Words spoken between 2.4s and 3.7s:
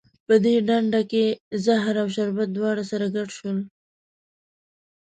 دواړه سره ګډ شول.